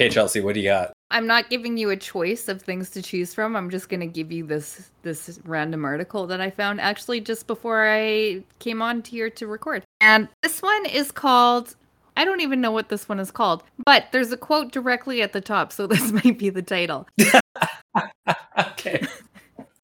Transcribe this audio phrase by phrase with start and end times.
[0.00, 0.94] Okay, Chelsea, what do you got?
[1.10, 3.54] I'm not giving you a choice of things to choose from.
[3.54, 7.46] I'm just going to give you this this random article that I found actually just
[7.46, 9.84] before I came on here to record.
[10.00, 11.76] And this one is called
[12.16, 15.34] I don't even know what this one is called, but there's a quote directly at
[15.34, 17.06] the top, so this might be the title.
[18.58, 19.06] okay.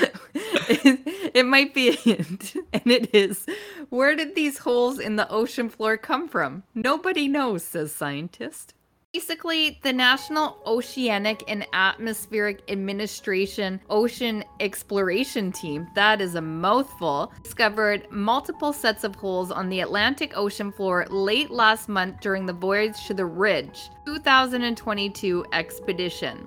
[0.01, 3.45] it, it might be a hint, and it is
[3.91, 6.63] Where did these holes in the ocean floor come from?
[6.75, 8.73] Nobody knows, says scientist.
[9.17, 18.07] Basically, the National Oceanic and Atmospheric Administration Ocean Exploration Team, that is a mouthful, discovered
[18.11, 23.07] multiple sets of holes on the Atlantic Ocean floor late last month during the Voyage
[23.07, 26.47] to the Ridge 2022 expedition.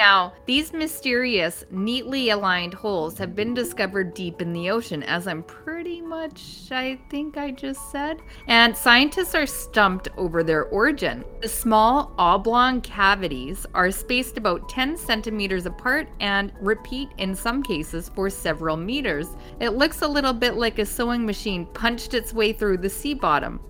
[0.00, 5.42] Now, these mysterious, neatly aligned holes have been discovered deep in the ocean, as I'm
[5.42, 8.22] pretty much, I think I just said.
[8.46, 11.22] And scientists are stumped over their origin.
[11.42, 18.08] The small, oblong cavities are spaced about 10 centimeters apart and repeat in some cases
[18.08, 19.28] for several meters.
[19.60, 23.12] It looks a little bit like a sewing machine punched its way through the sea
[23.12, 23.60] bottom.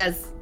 [0.00, 0.33] As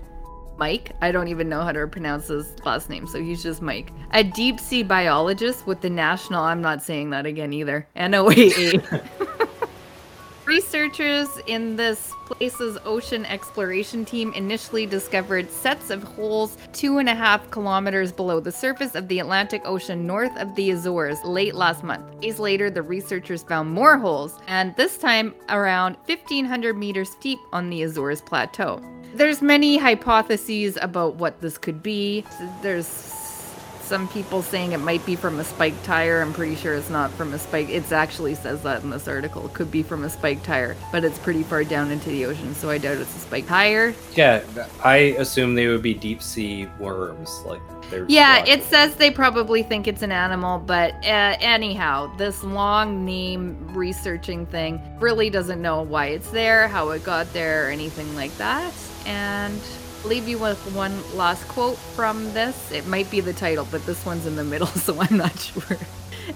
[0.63, 0.93] Mike.
[1.01, 3.91] I don't even know how to pronounce his last name, so he's just Mike.
[4.13, 8.81] A deep sea biologist with the National, I'm not saying that again either, NOAA.
[10.45, 17.15] Researchers in this place's ocean exploration team initially discovered sets of holes two and a
[17.15, 21.83] half kilometers below the surface of the Atlantic Ocean north of the Azores late last
[21.83, 22.21] month.
[22.21, 27.69] Days later, the researchers found more holes, and this time around 1,500 meters deep on
[27.69, 28.81] the Azores Plateau.
[29.15, 32.25] There's many hypotheses about what this could be.
[32.63, 36.23] There's some people saying it might be from a spike tire.
[36.23, 37.69] I'm pretty sure it's not from a spike.
[37.69, 39.45] It actually says that in this article.
[39.45, 42.55] It could be from a spike tire, but it's pretty far down into the ocean,
[42.55, 43.95] so I doubt it's a spike tire.
[44.15, 44.43] Yeah,
[44.83, 47.61] I assume they would be deep sea worms, like
[48.09, 53.59] yeah, it says they probably think it's an animal, but uh, anyhow, this long name
[53.75, 58.35] researching thing really doesn't know why it's there, how it got there, or anything like
[58.39, 58.73] that.
[59.07, 59.61] And
[60.03, 62.73] I'll leave you with one last quote from this.
[62.73, 65.79] It might be the title, but this one's in the middle, so I'm not sure.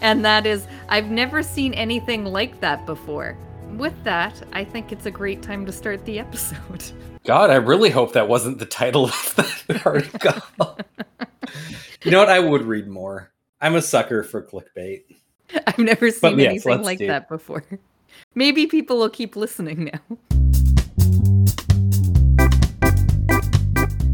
[0.01, 3.37] And that is I've never seen anything like that before.
[3.77, 6.85] With that, I think it's a great time to start the episode.
[7.25, 9.35] God, I really hope that wasn't the title of
[9.67, 10.79] the article.
[12.05, 12.29] you know what?
[12.29, 13.33] I would read more.
[13.61, 15.03] I'm a sucker for clickbait.
[15.67, 17.65] I've never seen anything like that before.
[18.35, 20.19] Maybe people will keep listening now.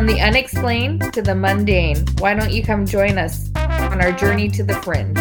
[0.03, 4.49] From the unexplained to the mundane, why don't you come join us on our journey
[4.49, 5.17] to the fringe?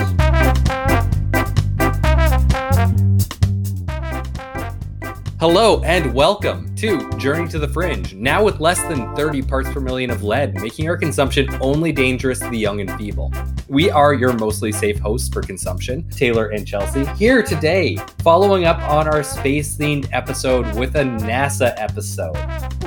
[5.41, 9.79] Hello and welcome to Journey to the Fringe, now with less than 30 parts per
[9.79, 13.33] million of lead, making our consumption only dangerous to the young and feeble.
[13.67, 18.77] We are your mostly safe hosts for consumption, Taylor and Chelsea, here today, following up
[18.83, 22.37] on our space themed episode with a NASA episode.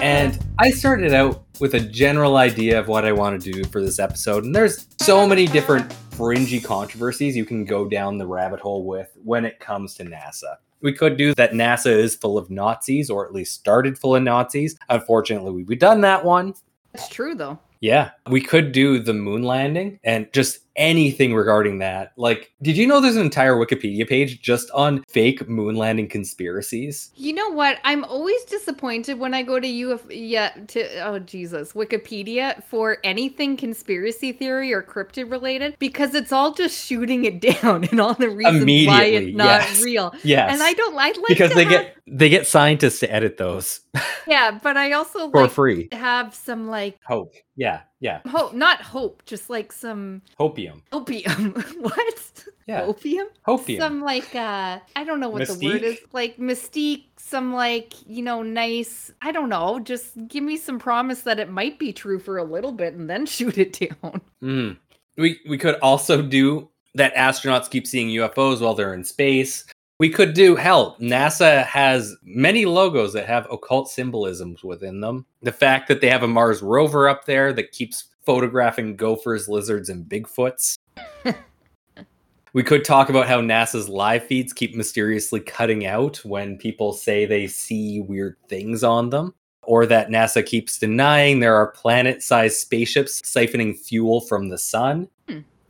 [0.01, 3.83] And I started out with a general idea of what I want to do for
[3.83, 8.61] this episode, and there's so many different fringy controversies you can go down the rabbit
[8.61, 12.51] hole with when it comes to NASA we could do that NASA is full of
[12.51, 14.77] Nazis, or at least started full of Nazis.
[14.91, 16.55] Unfortunately, we've done that one.
[16.93, 17.59] It's true, though.
[17.81, 22.13] Yeah, we could do the moon landing and just anything regarding that.
[22.17, 27.11] Like, did you know there's an entire Wikipedia page just on fake moon landing conspiracies?
[27.17, 27.79] You know what?
[27.85, 33.57] I'm always disappointed when I go to UF yeah to oh Jesus, Wikipedia for anything
[33.57, 38.31] conspiracy theory or cryptid related because it's all just shooting it down and all the
[38.31, 39.83] reasons why it's not yes.
[39.83, 40.15] real.
[40.23, 40.53] Yes.
[40.53, 41.71] And I don't I like because they have...
[41.71, 43.81] get they get scientists to edit those.
[44.27, 47.35] yeah, but I also for like free have some like hope.
[47.57, 48.21] Yeah, yeah.
[48.29, 50.83] Hope, not hope, just like some hopium.
[50.93, 51.53] Opium.
[51.81, 52.45] what?
[52.67, 52.83] Yeah.
[52.83, 53.29] Opium?
[53.49, 53.79] Hopium.
[53.79, 55.59] Some like uh I don't know what Mystique?
[55.61, 55.99] the word is.
[56.13, 61.23] Like mystique, some like, you know, nice I don't know, just give me some promise
[61.23, 64.21] that it might be true for a little bit and then shoot it down.
[64.43, 64.77] Mm.
[65.17, 69.65] We we could also do that astronauts keep seeing UFOs while they're in space.
[70.05, 70.99] We could do hell.
[71.01, 75.25] NASA has many logos that have occult symbolisms within them.
[75.41, 79.89] The fact that they have a Mars rover up there that keeps photographing gophers, lizards,
[79.89, 80.77] and Bigfoots.
[82.53, 87.25] we could talk about how NASA's live feeds keep mysteriously cutting out when people say
[87.25, 92.59] they see weird things on them, or that NASA keeps denying there are planet sized
[92.59, 95.09] spaceships siphoning fuel from the sun.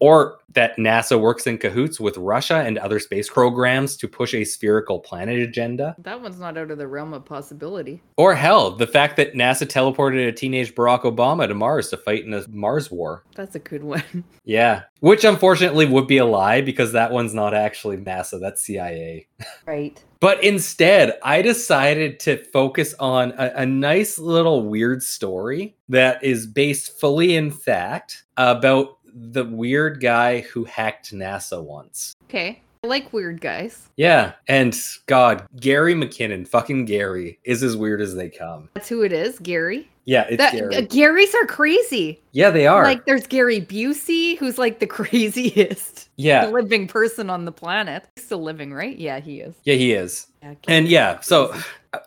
[0.05, 4.45] Or that NASA works in cahoots with Russia and other space programs to push a
[4.45, 5.97] spherical planet agenda.
[5.99, 8.03] That one's not out of the realm of possibility.
[8.19, 12.27] Or hell, the fact that NASA teleported a teenage Barack Obama to Mars to fight
[12.27, 13.25] in a Mars war.
[13.35, 14.05] That's a good one.
[14.47, 19.27] Yeah, which unfortunately would be a lie because that one's not actually NASA, that's CIA.
[19.65, 20.05] Right.
[20.21, 26.47] But instead, I decided to focus on a, a, nice little weird story that is
[26.47, 32.15] based fully in fact about the weird guy who hacked NASA once.
[32.29, 32.61] Okay.
[32.83, 33.89] I like weird guys.
[33.97, 34.33] Yeah.
[34.47, 38.69] And God, Gary McKinnon, fucking Gary, is as weird as they come.
[38.75, 39.89] That's who it is, Gary.
[40.05, 40.77] Yeah, it's That, Gary.
[40.77, 42.21] uh, Garys are crazy.
[42.33, 42.85] yeah, they are.
[42.85, 44.87] Like there's Gary Busey, who's like the
[45.39, 46.47] craziest yeah.
[46.49, 48.05] living person on the planet.
[48.17, 48.99] He's still living, right?
[48.99, 49.55] Yeah, he is.
[49.65, 50.27] Yeah, he is.
[50.43, 51.55] Yeah, And yeah, so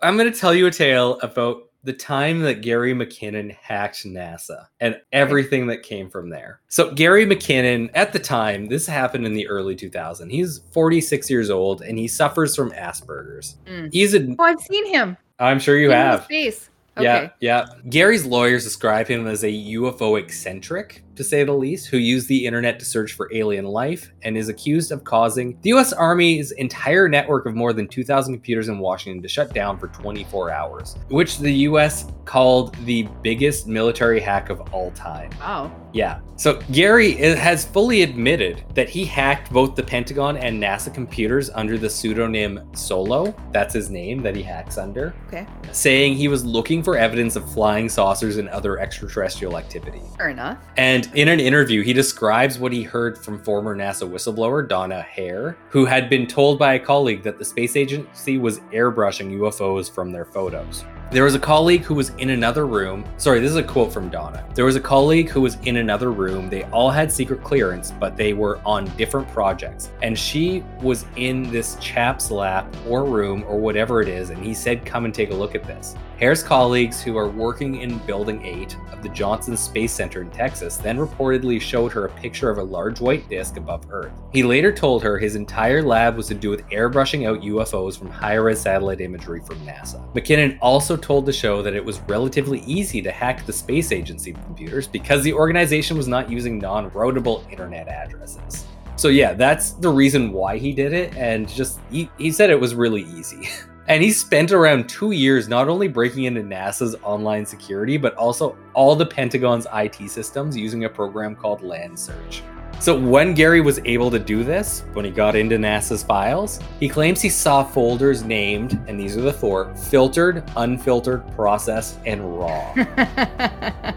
[0.04, 4.68] I'm going to tell you a tale about the time that Gary McKinnon hacked NASA
[4.82, 6.60] and everything that came from there.
[6.68, 10.30] So, Gary McKinnon, at the time, this happened in the early 2000s.
[10.30, 13.56] He's 46 years old and he suffers from Asperger's.
[13.66, 13.94] Mm.
[13.94, 15.16] He's a, Oh, I've seen him.
[15.40, 16.20] I'm sure you in have.
[16.20, 16.70] his face.
[16.98, 17.04] Okay.
[17.06, 17.66] Yeah, yeah.
[17.90, 22.46] Gary's lawyers describe him as a UFO eccentric, to say the least, who used the
[22.46, 27.10] internet to search for alien life and is accused of causing the US Army's entire
[27.10, 31.40] network of more than 2,000 computers in Washington to shut down for 24 hours, which
[31.40, 35.30] the US called the biggest military hack of all time.
[35.40, 35.72] Wow.
[35.94, 36.20] Yeah.
[36.36, 41.78] So Gary has fully admitted that he hacked both the Pentagon and NASA computers under
[41.78, 43.34] the pseudonym Solo.
[43.52, 45.48] That's his name that he hacks under Okay.
[45.72, 50.02] saying he was looking for evidence of flying saucers and other extraterrestrial activity.
[50.18, 50.58] Fair enough.
[50.76, 55.58] And in an interview, he describes what he heard from former NASA whistleblower Donna Hare,
[55.70, 60.12] who had been told by a colleague that the space agency was airbrushing UFOs from
[60.12, 60.84] their photos.
[61.10, 63.06] There was a colleague who was in another room.
[63.16, 64.46] Sorry, this is a quote from Donna.
[64.56, 66.50] There was a colleague who was in another room.
[66.50, 69.90] They all had secret clearance, but they were on different projects.
[70.02, 74.54] And she was in this chap's lap or room or whatever it is, and he
[74.54, 75.96] said, Come and take a look at this.
[76.18, 80.78] Hare's colleagues who are working in Building 8 of the Johnson Space Center in Texas
[80.78, 84.12] then reportedly showed her a picture of a large white disk above Earth.
[84.34, 88.10] He later told her his entire lab was to do with airbrushing out UFOs from
[88.10, 90.12] high res satellite imagery from NASA.
[90.14, 94.34] McKinnon also told the show that it was relatively easy to hack the space agency
[94.34, 98.66] computers because the organization was not using non routable internet addresses.
[98.96, 102.60] So, yeah, that's the reason why he did it, and just he, he said it
[102.60, 103.50] was really easy.
[103.88, 108.58] And he spent around two years not only breaking into NASA's online security, but also
[108.74, 112.44] all the Pentagon's IT systems using a program called Land Search.
[112.80, 116.90] So when Gary was able to do this, when he got into NASA's files, he
[116.90, 122.74] claims he saw folders named, and these are the four filtered, unfiltered, processed, and raw.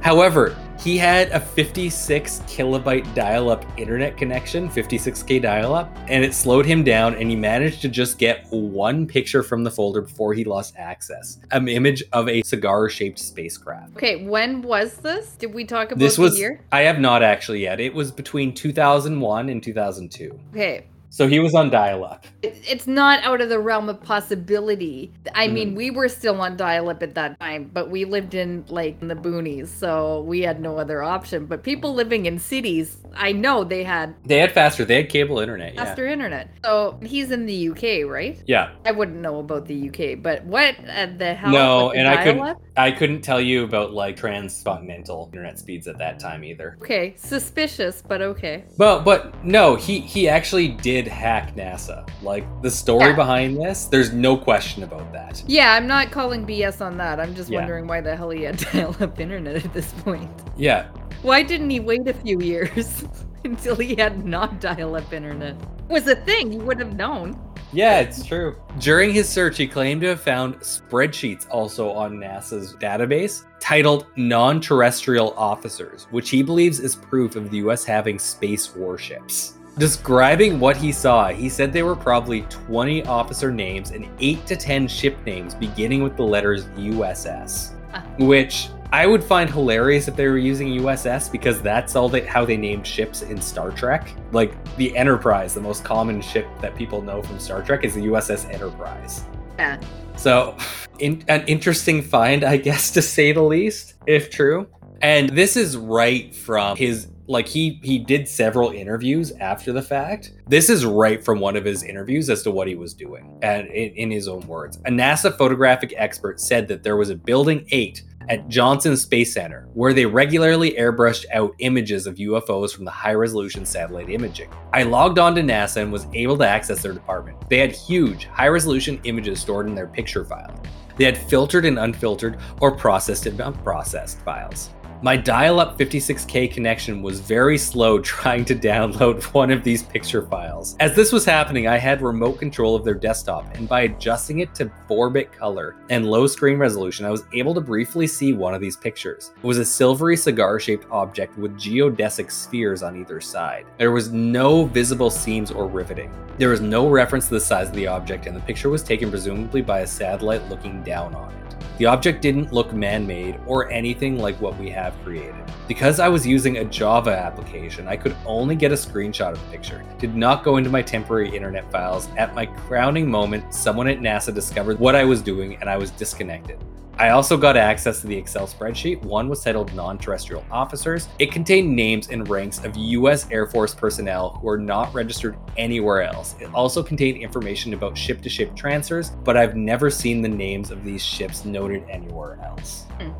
[0.00, 6.32] However, he had a 56 kilobyte dial up internet connection, 56k dial up, and it
[6.32, 10.32] slowed him down, and he managed to just get one picture from the folder before
[10.32, 13.94] he lost access an image of a cigar shaped spacecraft.
[13.96, 15.32] okay, when was this?
[15.36, 16.64] Did we talk about This was, year?
[16.72, 17.78] I have not actually yet.
[17.80, 20.40] It was between 2001 and 2002.
[20.52, 20.86] Okay.
[21.12, 22.26] So he was on dial up.
[22.42, 25.12] It's not out of the realm of possibility.
[25.34, 25.54] I Mm-hmm.
[25.54, 28.96] mean, we were still on dial up at that time, but we lived in like
[29.02, 31.46] in the boonies, so we had no other option.
[31.46, 35.40] But people living in cities, I know they had They had faster, they had cable
[35.40, 35.74] internet.
[35.74, 35.84] Yeah.
[35.84, 36.50] faster internet.
[36.64, 38.40] So he's in the UK, right?
[38.46, 38.70] Yeah.
[38.84, 41.50] I wouldn't know about the UK, but what uh, the hell?
[41.50, 42.58] No, the and I couldn't-?
[42.76, 46.76] I couldn't tell you about like transcontinental internet speeds at that time either.
[46.80, 48.64] Okay, suspicious, but okay.
[48.78, 52.08] But but no, he he actually did hack NASA.
[52.22, 53.16] Like the story Yeah.
[53.16, 55.42] behind this, there's no question about that.
[55.46, 57.20] Yeah, I'm not calling BS on that.
[57.20, 57.58] I'm just Yeah.
[57.60, 60.30] wondering why the hell he had dial-up internet at this point.
[60.56, 60.86] Yeah.
[61.22, 63.04] Why didn't he wait a few years
[63.44, 65.54] until he had not dial-up internet?
[65.88, 67.38] It was a thing, he would have known.
[67.72, 68.56] Yeah, it's true.
[68.80, 74.60] During his search, he claimed to have found spreadsheets also on NASA's database titled Non
[74.60, 79.54] Terrestrial Officers, which he believes is proof of the US having space warships.
[79.78, 84.56] Describing what he saw, he said there were probably 20 officer names and 8 to
[84.56, 87.72] 10 ship names beginning with the letters USS,
[88.18, 92.44] which I would find hilarious if they were using USS because that's all they how
[92.44, 94.12] they named ships in Star Trek.
[94.32, 98.02] Like the Enterprise, the most common ship that people know from Star Trek is the
[98.02, 99.24] USS Enterprise.
[99.58, 99.80] Yeah.
[100.16, 100.56] So,
[100.98, 104.66] in, an interesting find, I guess, to say the least, if true.
[105.02, 110.32] And this is right from his like he he did several interviews after the fact.
[110.48, 113.68] This is right from one of his interviews as to what he was doing, and
[113.68, 117.66] in, in his own words, a NASA photographic expert said that there was a building
[117.70, 122.90] eight at Johnson Space Center, where they regularly airbrushed out images of UFOs from the
[122.90, 124.50] high resolution satellite imaging.
[124.72, 127.48] I logged on to NASA and was able to access their department.
[127.48, 130.60] They had huge, high resolution images stored in their picture file.
[130.96, 134.70] They had filtered and unfiltered or processed and unprocessed files.
[135.02, 140.20] My dial up 56K connection was very slow trying to download one of these picture
[140.20, 140.76] files.
[140.78, 144.54] As this was happening, I had remote control of their desktop, and by adjusting it
[144.56, 148.52] to 4 bit color and low screen resolution, I was able to briefly see one
[148.52, 149.32] of these pictures.
[149.42, 153.64] It was a silvery cigar shaped object with geodesic spheres on either side.
[153.78, 156.12] There was no visible seams or riveting.
[156.36, 159.08] There was no reference to the size of the object, and the picture was taken
[159.08, 161.49] presumably by a satellite looking down on it.
[161.80, 165.34] The object didn't look man made or anything like what we have created.
[165.66, 169.50] Because I was using a Java application, I could only get a screenshot of the
[169.50, 169.82] picture.
[169.96, 172.10] Did not go into my temporary internet files.
[172.18, 175.90] At my crowning moment, someone at NASA discovered what I was doing and I was
[175.92, 176.58] disconnected.
[177.00, 179.02] I also got access to the Excel spreadsheet.
[179.02, 181.08] One was titled Non Terrestrial Officers.
[181.18, 186.02] It contained names and ranks of US Air Force personnel who are not registered anywhere
[186.02, 186.34] else.
[186.40, 190.70] It also contained information about ship to ship transfers, but I've never seen the names
[190.70, 192.84] of these ships noted anywhere else.
[193.00, 193.12] Hmm.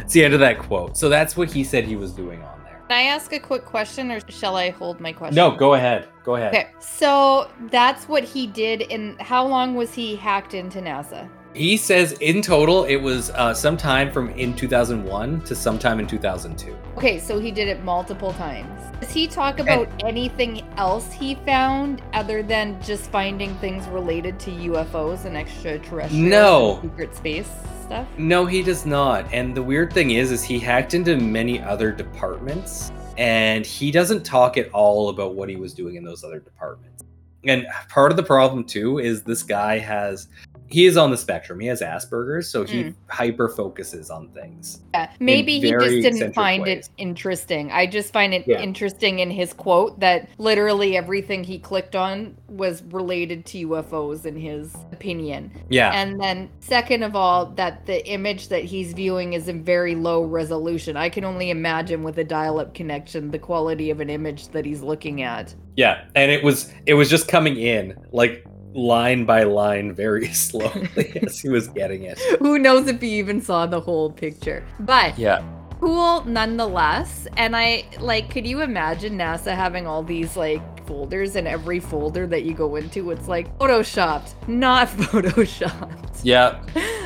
[0.00, 0.96] It's the end of that quote.
[0.96, 2.82] So that's what he said he was doing on there.
[2.88, 5.34] Can I ask a quick question or shall I hold my question?
[5.34, 6.08] No, go ahead.
[6.24, 6.54] Go ahead.
[6.54, 8.90] Okay, so that's what he did.
[8.90, 11.28] And how long was he hacked into NASA?
[11.56, 16.76] He says in total it was uh, sometime from in 2001 to sometime in 2002.
[16.98, 18.68] Okay, so he did it multiple times.
[19.00, 24.50] Does he talk about anything else he found other than just finding things related to
[24.50, 26.78] UFOs and extraterrestrial No.
[26.82, 27.48] and secret space
[27.82, 28.06] stuff?
[28.18, 29.26] No, he does not.
[29.32, 34.24] And the weird thing is, is he hacked into many other departments, and he doesn't
[34.24, 37.02] talk at all about what he was doing in those other departments.
[37.44, 40.28] And part of the problem too is this guy has
[40.68, 41.60] he is on the spectrum.
[41.60, 42.94] He has Asperger's, so he Mm.
[43.08, 44.80] hyper focuses on things.
[44.94, 46.86] Yeah, maybe he just didn't find ways.
[46.86, 47.70] it interesting.
[47.70, 48.60] I just find it Yeah.
[48.60, 54.36] interesting in his quote that literally everything he clicked on was related to UFOs in
[54.36, 55.50] his opinion.
[55.68, 55.90] Yeah.
[55.94, 60.22] And then, second of all, that the image that he's viewing is in very low
[60.22, 60.96] resolution.
[60.96, 64.64] I can only imagine with a dial up connection the quality of an image that
[64.64, 65.54] he's looking at.
[65.76, 68.44] Yeah, and it was it was just coming in like
[68.76, 72.18] line by line very slowly as he was getting it.
[72.38, 74.64] Who knows if he even saw the whole picture?
[74.80, 75.42] But Yeah.
[75.80, 77.26] cool nonetheless.
[77.36, 82.26] And I like, could you imagine NASA having all these like folders and every folder
[82.26, 86.20] that you go into, it's like photoshopped, not photoshopped.
[86.22, 86.62] Yeah.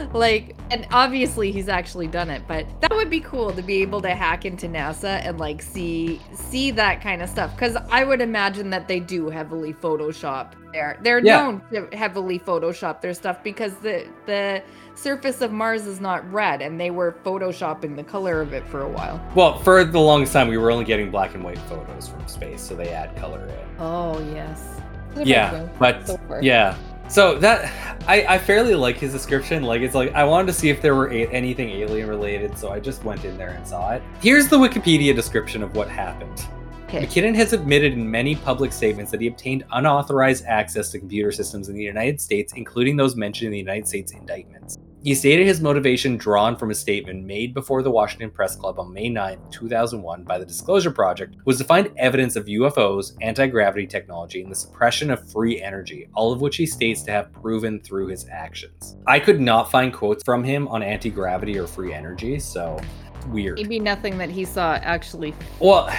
[0.13, 4.01] like, and obviously he's actually done it, but that would be cool to be able
[4.03, 7.55] to hack into NASA and like see see that kind of stuff.
[7.55, 10.99] Because I would imagine that they do heavily Photoshop there.
[11.03, 11.43] They're Yeah.
[11.43, 14.63] known to heavily Photoshop their stuff because the the
[14.95, 18.83] surface of Mars is not red, and they were photoshopping the color of it for
[18.83, 19.21] a while.
[19.35, 22.61] Well, for the longest time we were only getting black and white photos from space,
[22.63, 23.77] so they add color in.
[23.79, 24.81] Oh yes.
[25.25, 26.77] Yeah, but So yeah.
[27.09, 27.73] So that
[28.07, 29.65] I, I fairly like his description.
[29.65, 32.71] Like it's like I wanted to see if there were a- anything alien related, so
[32.71, 34.03] I just went in there and saw it.
[34.23, 36.47] Here's the Wikipedia description of what happened.
[36.93, 37.07] Okay.
[37.07, 41.69] McKinnon has admitted in many public statements that he obtained unauthorized access to computer systems
[41.69, 44.77] in the United States, including those mentioned in the United States indictments.
[45.05, 48.93] He stated his motivation drawn from a statement made before the Washington Press Club on
[48.93, 54.43] May 9, 2001 by the Disclosure Project was to find evidence of UFOs, anti-gravity technology,
[54.43, 58.09] and the suppression of free energy, all of which he states to have proven through
[58.09, 58.97] his actions.
[59.07, 62.81] I could not find quotes from him on anti-gravity or free energy, so
[63.27, 63.57] weird.
[63.57, 65.35] Maybe nothing that he saw actually.
[65.59, 65.91] Well,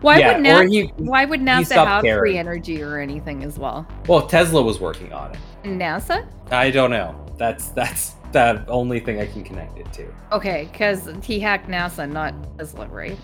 [0.00, 0.70] Why yeah, would NASA?
[0.70, 3.86] he why would NASA have free energy or anything as well?
[4.06, 5.38] well, Tesla was working on it.
[5.64, 6.26] NASA?
[6.50, 7.24] I don't know.
[7.36, 10.06] That's that's the only thing I can connect it to.
[10.32, 13.18] Okay, because he hacked NASA, not Tesla, right?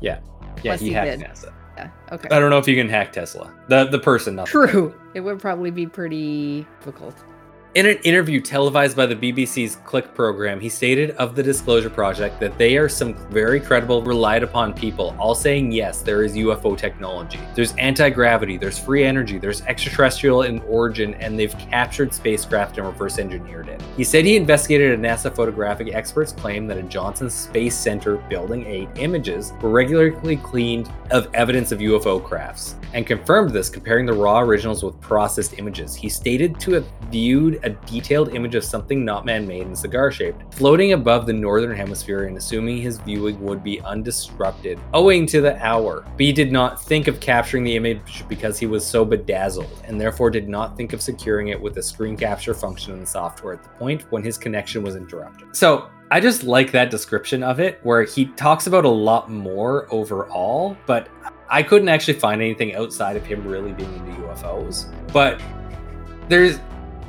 [0.00, 0.20] Yeah,
[0.62, 1.28] Unless he he hacked did.
[1.28, 1.52] NASA.
[1.76, 1.90] Yeah.
[2.12, 2.28] Okay.
[2.30, 3.52] I don't know if you can hack Tesla.
[3.68, 4.94] The the person, True.
[5.14, 7.14] It would probably be pretty difficult.
[7.78, 12.40] In an interview televised by the BBC's Click program, he stated of the Disclosure Project
[12.40, 16.76] that they are some very credible, relied upon people, all saying yes, there is UFO
[16.76, 17.38] technology.
[17.54, 22.86] There's anti gravity, there's free energy, there's extraterrestrial in origin, and they've captured spacecraft and
[22.88, 23.80] reverse engineered it.
[23.96, 28.66] He said he investigated a NASA photographic expert's claim that a Johnson Space Center Building
[28.66, 34.12] 8 images were regularly cleaned of evidence of UFO crafts, and confirmed this comparing the
[34.12, 35.94] raw originals with processed images.
[35.94, 40.92] He stated to have viewed a detailed image of something not man-made and cigar-shaped, floating
[40.92, 46.04] above the northern hemisphere and assuming his viewing would be undisrupted owing to the hour.
[46.16, 50.30] B did not think of capturing the image because he was so bedazzled, and therefore
[50.30, 53.62] did not think of securing it with a screen capture function in the software at
[53.62, 55.54] the point when his connection was interrupted.
[55.54, 59.86] So I just like that description of it where he talks about a lot more
[59.92, 61.08] overall, but
[61.50, 64.86] I couldn't actually find anything outside of him really being into UFOs.
[65.12, 65.40] But
[66.28, 66.58] there's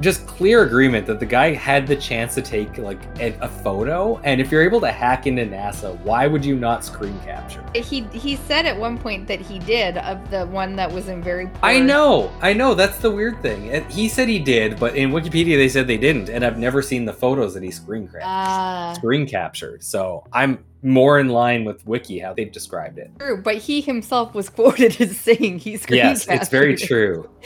[0.02, 4.18] just clear agreement that the guy had the chance to take like a, a, photo
[4.24, 7.64] and if you're able to hack into nasa why would you not screen capture?
[7.76, 11.22] He he said at one point that he did of the one that was in
[11.22, 11.60] very poor...
[11.64, 13.86] i know i know that's the weird thing.
[13.90, 17.06] He said he did but in wikipedia they said they didn't and i've never seen
[17.06, 18.94] the photos that he screen, uh...
[18.94, 23.12] screen captured so i'm more in line with wiki how they've described it.
[23.20, 27.30] True but he himself was quoted as saying he's yes it's very true.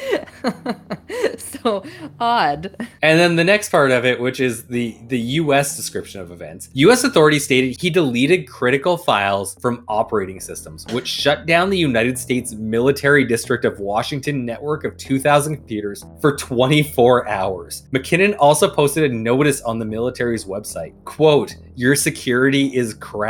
[1.64, 1.84] So
[2.20, 2.76] odd.
[3.02, 6.70] And then the next part of it which is the the us description of events.
[6.76, 12.18] Us authorities stated he deleted critical files from operating systems which shut down the united
[12.18, 17.88] states military district of washington network of 2000 computers for 24 hours.
[17.94, 23.23] Mckinnon also posted a notice on the military's website quote your security is crap.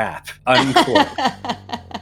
[0.45, 1.07] Unquote.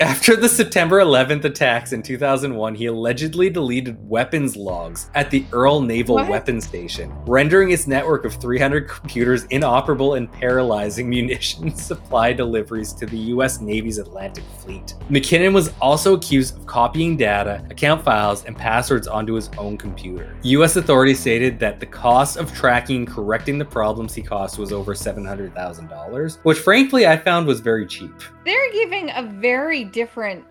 [0.00, 5.80] After the September 11th attacks in 2001, he allegedly deleted weapons logs at the Earle
[5.80, 6.28] Naval what?
[6.28, 13.06] Weapons Station, rendering its network of 300 computers inoperable and paralyzing munitions supply deliveries to
[13.06, 13.60] the U.S.
[13.60, 14.94] Navy's Atlantic Fleet.
[15.10, 20.36] McKinnon was also accused of copying data, account files, and passwords onto his own computer.
[20.42, 20.76] U.S.
[20.76, 24.94] authorities stated that the cost of tracking and correcting the problems he caused was over
[24.94, 28.12] $700,000, which frankly I found was very cheap.
[28.44, 30.44] They're giving a very different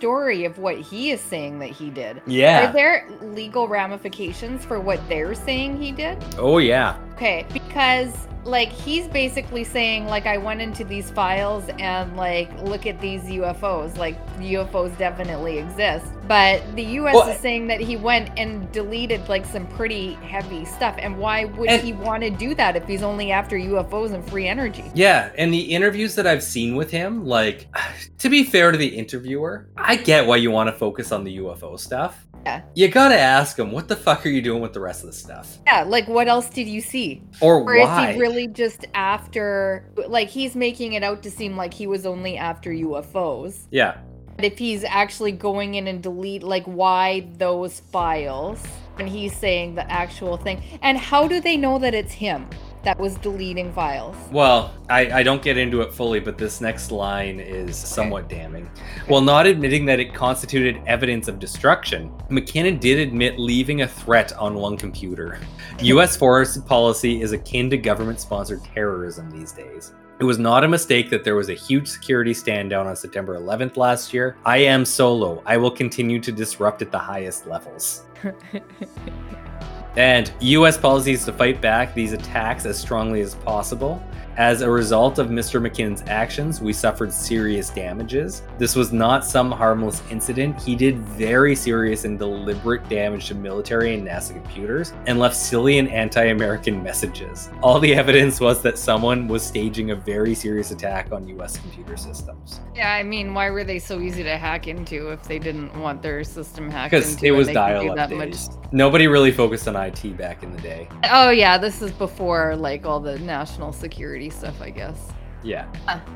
[0.00, 2.22] story of what he is saying that he did.
[2.26, 2.68] Yeah.
[2.68, 6.16] Are there legal ramifications for what they're saying he did?
[6.38, 6.98] Oh, yeah.
[7.14, 12.86] Okay, because like he's basically saying like I went into these files and like look
[12.86, 16.06] at these UFOs like UFOs definitely exist.
[16.26, 20.64] But the US well, is saying that he went and deleted like some pretty heavy
[20.64, 20.94] stuff.
[20.98, 24.26] And why would and, he want to do that if he's only after UFOs and
[24.28, 24.84] free energy?
[24.94, 27.68] Yeah and the interviews that I've seen with him like
[28.18, 31.38] to be fair to the interviewer I get why you want to focus on the
[31.38, 32.62] UFO stuff yeah.
[32.74, 35.16] You gotta ask him, what the fuck are you doing with the rest of the
[35.16, 35.58] stuff?
[35.66, 37.22] Yeah, like what else did you see?
[37.40, 38.10] Or, or why?
[38.10, 42.06] is he really just after, like, he's making it out to seem like he was
[42.06, 43.66] only after UFOs?
[43.70, 43.98] Yeah.
[44.36, 48.62] But if he's actually going in and delete, like, why those files?
[48.98, 50.62] And he's saying the actual thing.
[50.82, 52.48] And how do they know that it's him?
[52.82, 54.16] That was deleting files.
[54.32, 58.36] Well, I, I don't get into it fully, but this next line is somewhat okay.
[58.36, 58.70] damning.
[58.72, 58.82] Okay.
[59.06, 64.32] While not admitting that it constituted evidence of destruction, McKinnon did admit leaving a threat
[64.32, 65.38] on one computer.
[65.80, 66.16] U.S.
[66.16, 69.92] forest policy is akin to government sponsored terrorism these days.
[70.18, 73.38] It was not a mistake that there was a huge security stand down on September
[73.38, 74.36] 11th last year.
[74.44, 75.42] I am solo.
[75.46, 78.04] I will continue to disrupt at the highest levels.
[79.96, 84.02] and US policies to fight back these attacks as strongly as possible.
[84.36, 85.60] As a result of Mr.
[85.60, 88.42] McKinnon's actions, we suffered serious damages.
[88.58, 90.62] This was not some harmless incident.
[90.62, 95.78] He did very serious and deliberate damage to military and NASA computers and left silly
[95.78, 97.50] and anti American messages.
[97.60, 101.96] All the evidence was that someone was staging a very serious attack on US computer
[101.96, 102.60] systems.
[102.74, 106.00] Yeah, I mean, why were they so easy to hack into if they didn't want
[106.00, 107.08] their system hacked into?
[107.08, 108.48] Because it was dial up days.
[108.48, 108.59] Much...
[108.72, 110.88] Nobody really focused on IT back in the day.
[111.10, 115.12] Oh, yeah, this is before like all the national security stuff, I guess.
[115.42, 115.66] Yeah.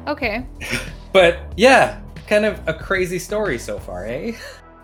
[0.06, 0.46] Okay.
[1.12, 4.32] but yeah, kind of a crazy story so far, eh?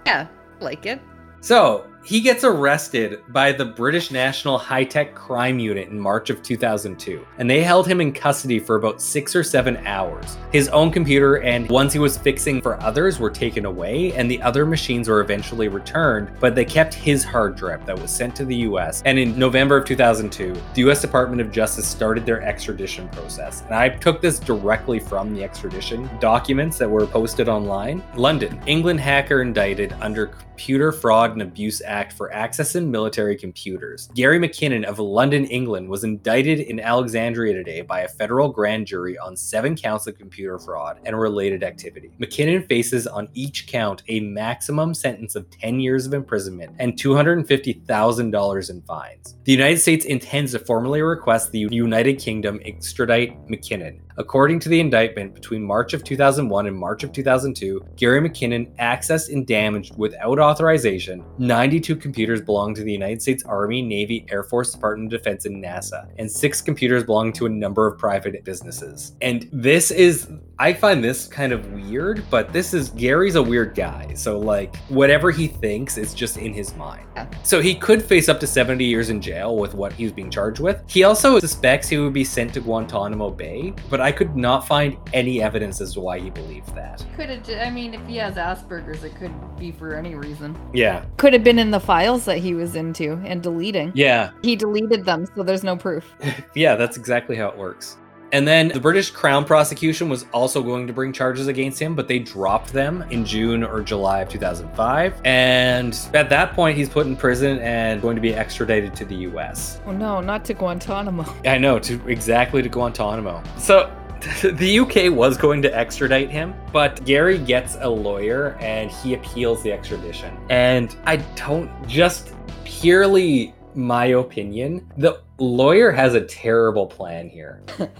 [0.06, 0.26] Yeah,
[0.60, 1.00] like it.
[1.40, 6.42] So, he gets arrested by the British National High Tech Crime Unit in March of
[6.42, 10.38] 2002, and they held him in custody for about six or seven hours.
[10.50, 14.40] His own computer and ones he was fixing for others were taken away, and the
[14.42, 18.44] other machines were eventually returned, but they kept his hard drive that was sent to
[18.44, 19.02] the US.
[19.04, 23.62] And in November of 2002, the US Department of Justice started their extradition process.
[23.62, 28.02] And I took this directly from the extradition documents that were posted online.
[28.14, 30.30] London, England hacker indicted under
[30.60, 34.10] Computer Fraud and Abuse Act for accessing military computers.
[34.14, 39.16] Gary McKinnon of London, England, was indicted in Alexandria today by a federal grand jury
[39.16, 42.10] on seven counts of computer fraud and related activity.
[42.20, 48.70] McKinnon faces on each count a maximum sentence of 10 years of imprisonment and $250,000
[48.70, 49.36] in fines.
[49.44, 54.00] The United States intends to formally request the United Kingdom extradite McKinnon.
[54.20, 59.32] According to the indictment, between March of 2001 and March of 2002, Gary McKinnon accessed
[59.32, 64.72] and damaged without authorization 92 computers belonging to the United States Army, Navy, Air Force,
[64.72, 69.16] Department of Defense, and NASA, and six computers belonging to a number of private businesses.
[69.22, 70.28] And this is
[70.60, 74.12] I find this kind of weird, but this is Gary's a weird guy.
[74.12, 77.06] So, like, whatever he thinks is just in his mind.
[77.16, 77.30] Yeah.
[77.44, 80.60] So, he could face up to 70 years in jail with what he's being charged
[80.60, 80.82] with.
[80.86, 84.98] He also suspects he would be sent to Guantanamo Bay, but I could not find
[85.14, 87.06] any evidence as to why he believed that.
[87.16, 87.66] Could have.
[87.66, 90.54] I mean, if he has Asperger's, it could be for any reason.
[90.74, 91.06] Yeah.
[91.16, 93.92] Could have been in the files that he was into and deleting.
[93.94, 94.32] Yeah.
[94.42, 96.14] He deleted them, so there's no proof.
[96.54, 97.96] Yeah, that's exactly how it works.
[98.32, 102.08] And then the British Crown prosecution was also going to bring charges against him, but
[102.08, 105.20] they dropped them in June or July of 2005.
[105.24, 109.16] And at that point, he's put in prison and going to be extradited to the
[109.16, 109.80] US.
[109.86, 111.24] Oh no, not to Guantanamo.
[111.44, 113.42] I know, to exactly to Guantanamo.
[113.58, 113.94] So
[114.42, 119.62] the UK was going to extradite him, but Gary gets a lawyer and he appeals
[119.62, 120.36] the extradition.
[120.50, 127.62] And I don't just purely my opinion, the lawyer has a terrible plan here.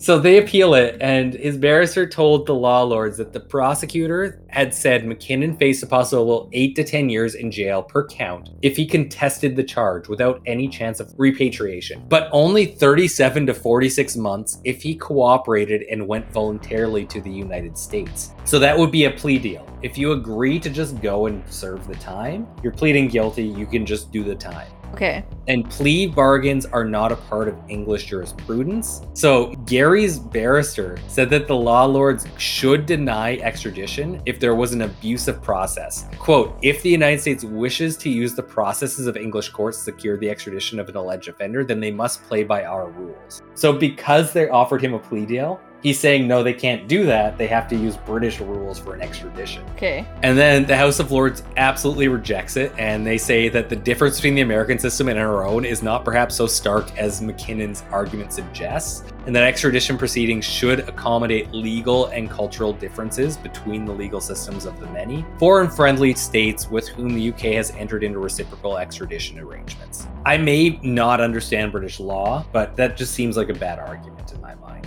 [0.00, 4.72] So they appeal it, and his barrister told the law lords that the prosecutor had
[4.72, 8.86] said McKinnon faced a possible eight to 10 years in jail per count if he
[8.86, 14.82] contested the charge without any chance of repatriation, but only 37 to 46 months if
[14.82, 18.30] he cooperated and went voluntarily to the United States.
[18.44, 19.66] So that would be a plea deal.
[19.82, 23.84] If you agree to just go and serve the time, you're pleading guilty, you can
[23.84, 24.68] just do the time.
[24.92, 25.24] Okay.
[25.46, 29.02] And plea bargains are not a part of English jurisprudence.
[29.14, 34.82] So Gary's barrister said that the law lords should deny extradition if there was an
[34.82, 36.06] abusive process.
[36.18, 40.18] Quote, if the United States wishes to use the processes of English courts to secure
[40.18, 43.42] the extradition of an alleged offender, then they must play by our rules.
[43.54, 47.38] So because they offered him a plea deal, he's saying no, they can't do that.
[47.38, 49.64] They have to use British rules for an extradition.
[49.76, 50.06] Okay.
[50.22, 54.16] And then the House of Lords absolutely rejects it, and they say that the difference
[54.16, 58.32] between the American system and our own is not perhaps so stark as McKinnon's argument
[58.32, 64.64] suggests, and that extradition proceedings should accommodate legal and cultural differences between the legal systems
[64.64, 69.38] of the many foreign friendly states with whom the UK has entered into reciprocal extradition
[69.38, 70.06] arrangements.
[70.24, 74.37] I may not understand British law, but that just seems like a bad argument in
[74.37, 74.37] my mind.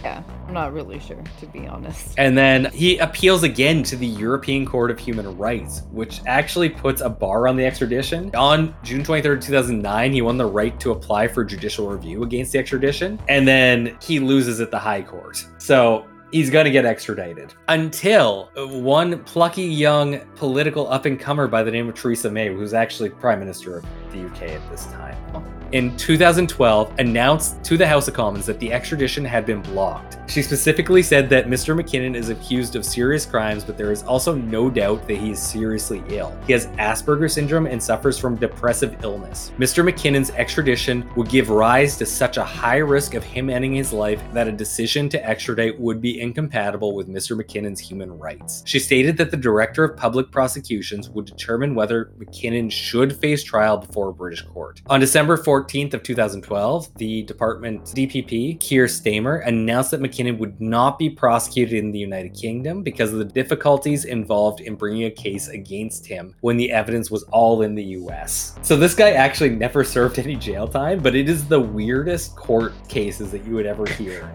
[0.03, 2.15] Yeah, I'm not really sure, to be honest.
[2.17, 7.01] And then he appeals again to the European Court of Human Rights, which actually puts
[7.01, 8.33] a bar on the extradition.
[8.35, 12.59] On June 23rd, 2009, he won the right to apply for judicial review against the
[12.59, 15.45] extradition, and then he loses at the High Court.
[15.57, 21.61] So he's going to get extradited until one plucky young political up and comer by
[21.61, 25.17] the name of Theresa May, who's actually Prime Minister of the UK at this time.
[25.33, 25.43] Oh.
[25.71, 30.17] In 2012, announced to the House of Commons that the extradition had been blocked.
[30.29, 31.79] She specifically said that Mr.
[31.79, 35.41] McKinnon is accused of serious crimes, but there is also no doubt that he is
[35.41, 36.37] seriously ill.
[36.45, 39.53] He has Asperger's syndrome and suffers from depressive illness.
[39.57, 39.89] Mr.
[39.89, 44.21] McKinnon's extradition would give rise to such a high risk of him ending his life
[44.33, 47.41] that a decision to extradite would be incompatible with Mr.
[47.41, 48.61] McKinnon's human rights.
[48.65, 53.77] She stated that the Director of Public Prosecutions would determine whether McKinnon should face trial
[53.77, 54.81] before a British court.
[54.87, 60.97] On December 14th of 2012, the department DPP, Keir Starmer, announced that McKinnon would not
[60.97, 65.47] be prosecuted in the United Kingdom because of the difficulties involved in bringing a case
[65.47, 68.55] against him when the evidence was all in the US.
[68.61, 72.73] So this guy actually never served any jail time, but it is the weirdest court
[72.87, 74.33] cases that you would ever hear.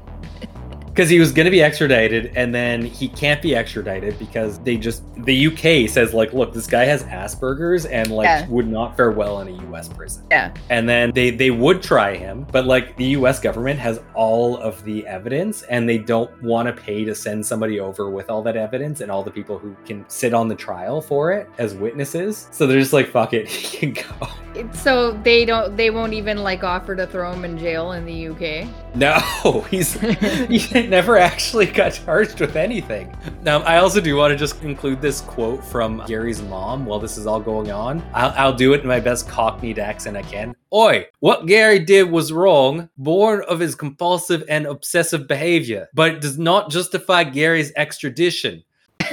[0.96, 4.78] because he was going to be extradited and then he can't be extradited because they
[4.78, 8.48] just the UK says like look this guy has Asperger's and like Yeah.
[8.48, 10.24] would not fare well in a US prison.
[10.30, 10.54] Yeah.
[10.70, 14.82] And then they they would try him but like the US government has all of
[14.84, 18.56] the evidence and they don't want to pay to send somebody over with all that
[18.56, 22.48] evidence and all the people who can sit on the trial for it as witnesses.
[22.52, 24.28] So they're just like fuck it he can go.
[24.74, 25.76] So they don't.
[25.76, 28.68] They won't even like offer to throw him in jail in the UK.
[28.94, 29.18] No,
[29.70, 33.14] he's he never actually got charged with anything.
[33.42, 37.18] Now, I also do want to just include this quote from Gary's mom while this
[37.18, 38.02] is all going on.
[38.14, 40.54] I'll, I'll do it in my best Cockney accent I can.
[40.72, 46.20] Oi, what Gary did was wrong, born of his compulsive and obsessive behavior, but it
[46.20, 48.62] does not justify Gary's extradition,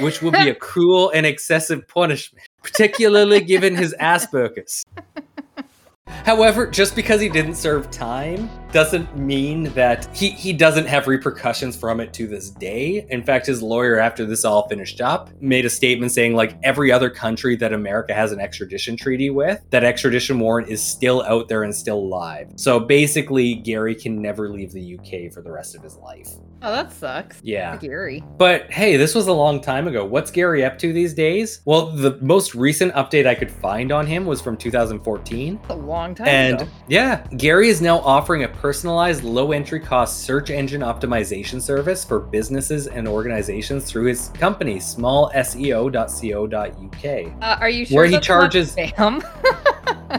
[0.00, 4.84] which would be a cruel and excessive punishment, particularly given his Asperger's.
[6.24, 11.76] However, just because he didn't serve time doesn't mean that he, he doesn't have repercussions
[11.76, 13.06] from it to this day.
[13.08, 16.90] In fact, his lawyer, after this all finished up, made a statement saying, like, every
[16.90, 21.46] other country that America has an extradition treaty with, that extradition warrant is still out
[21.48, 22.48] there and still live.
[22.56, 26.28] So basically, Gary can never leave the UK for the rest of his life.
[26.60, 27.40] Oh, that sucks.
[27.44, 27.76] Yeah.
[27.76, 28.24] Gary.
[28.38, 30.04] But hey, this was a long time ago.
[30.04, 31.60] What's Gary up to these days?
[31.64, 35.60] Well, the most recent update I could find on him was from 2014.
[35.68, 36.70] A long time And ago.
[36.88, 42.18] yeah, Gary is now offering a personalized low entry cost search engine optimization service for
[42.18, 47.42] businesses and organizations through his company, smallseo.co.uk.
[47.42, 49.22] Uh, are you sure Where he charges- spam?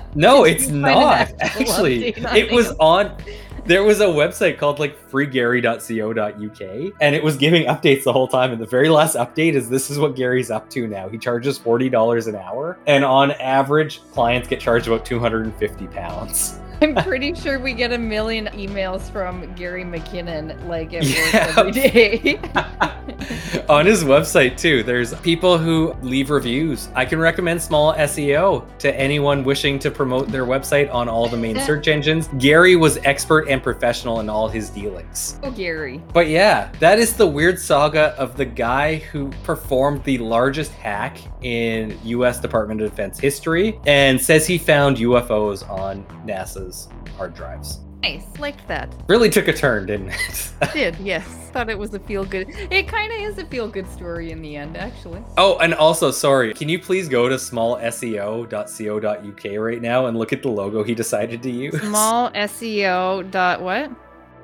[0.13, 1.33] No, it's you find an not.
[1.39, 3.17] Actually, it was on.
[3.65, 8.51] There was a website called like freegary.co.uk, and it was giving updates the whole time.
[8.51, 11.09] And the very last update is this is what Gary's up to now.
[11.09, 15.45] He charges forty dollars an hour, and on average, clients get charged about two hundred
[15.45, 16.59] and fifty pounds.
[16.81, 21.53] I'm pretty sure we get a million emails from Gary McKinnon like Yeah.
[21.57, 22.39] every day.
[23.69, 28.93] on his website too there's people who leave reviews i can recommend small seo to
[28.99, 33.47] anyone wishing to promote their website on all the main search engines gary was expert
[33.47, 36.01] and professional in all his dealings oh, Gary.
[36.13, 41.17] but yeah that is the weird saga of the guy who performed the largest hack
[41.41, 46.05] in us department of defense history and says he found ufos on
[47.17, 48.25] hard drives Nice.
[48.37, 48.93] Liked that.
[49.07, 51.25] really took a turn didn't it Did, yes.
[51.51, 52.49] Thought it was a feel good.
[52.69, 55.23] It kind of is a feel good story in the end, actually.
[55.37, 60.43] Oh, and also, sorry, can you please go to smallseo.co.uk right now and look at
[60.43, 61.81] the logo he decided to use?
[61.81, 63.89] Small SEO dot what?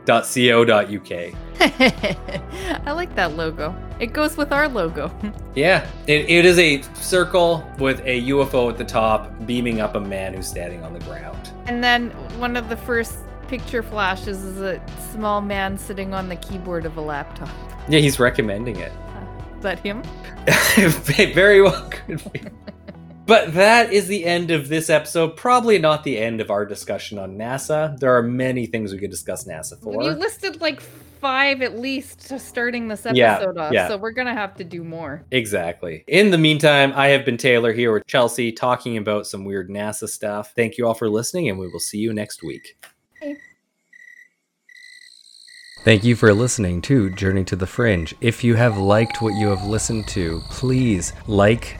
[0.08, 1.34] .co.uk.
[2.86, 3.76] I like that logo.
[4.00, 5.12] It goes with our logo.
[5.54, 10.00] Yeah, it, it is a circle with a UFO at the top beaming up a
[10.00, 11.52] man who's standing on the ground.
[11.66, 13.18] And then one of the first
[13.50, 17.50] picture flashes is a small man sitting on the keyboard of a laptop.
[17.90, 18.94] Yeah, he's recommending it.
[18.94, 20.04] Uh, is that him?
[21.34, 22.42] Very well could be.
[23.26, 25.36] But that is the end of this episode.
[25.36, 28.00] Probably not the end of our discussion on NASA.
[28.00, 30.02] There are many things we could discuss NASA for.
[30.02, 30.82] You listed like
[31.22, 33.88] five at least to starting this episode Yeah, off, yeah.
[33.88, 35.24] so we're gonna have to do more.
[35.32, 36.04] Exactly.
[36.08, 40.10] In the meantime, I have been Taylor here with Chelsea talking about some weird NASA
[40.10, 40.54] stuff.
[40.56, 42.78] Thank you all for listening, and we will see you next week.
[43.22, 43.38] Okay.
[45.84, 48.14] Thank you for listening to Journey to the Fringe.
[48.22, 51.80] If you have liked what you have listened to, please like,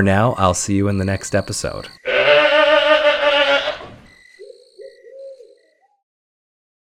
[0.01, 1.87] For now, I'll see you in the next episode.